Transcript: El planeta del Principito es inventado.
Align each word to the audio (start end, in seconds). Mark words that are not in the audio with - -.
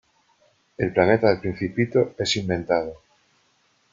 El 0.79 0.93
planeta 0.93 1.27
del 1.29 1.41
Principito 1.41 2.15
es 2.17 2.35
inventado. 2.37 3.03